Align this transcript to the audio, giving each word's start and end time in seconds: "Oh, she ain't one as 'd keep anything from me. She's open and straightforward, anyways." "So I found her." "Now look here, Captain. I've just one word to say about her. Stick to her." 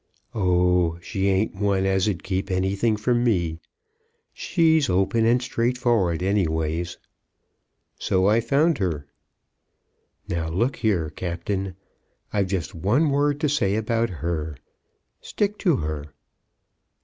"Oh, 0.33 0.97
she 0.99 1.27
ain't 1.29 1.53
one 1.53 1.85
as 1.85 2.07
'd 2.07 2.23
keep 2.23 2.49
anything 2.49 2.97
from 2.97 3.23
me. 3.23 3.59
She's 4.33 4.89
open 4.89 5.27
and 5.27 5.39
straightforward, 5.43 6.23
anyways." 6.23 6.97
"So 7.99 8.25
I 8.27 8.39
found 8.39 8.79
her." 8.79 9.05
"Now 10.27 10.49
look 10.49 10.77
here, 10.77 11.11
Captain. 11.11 11.75
I've 12.33 12.47
just 12.47 12.73
one 12.73 13.11
word 13.11 13.39
to 13.41 13.47
say 13.47 13.75
about 13.75 14.09
her. 14.25 14.57
Stick 15.21 15.59
to 15.59 15.75
her." 15.75 16.05